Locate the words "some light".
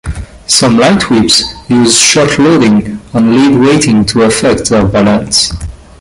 0.47-1.11